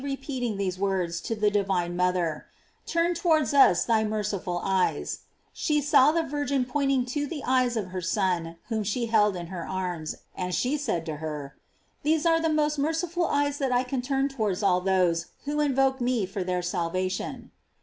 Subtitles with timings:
[0.01, 2.47] 249 peating these words to the divine mother:
[2.87, 5.19] Turn towards us thy merciful eyes,"
[5.53, 9.35] she saw the Vir gin pointing to the eyes of her Son whom she held
[9.35, 11.55] in her arms, and she said to her;
[12.01, 15.59] "These are the most merciful eyes that I can turn tow ards all those who
[15.59, 17.51] invoke me for their salva tion."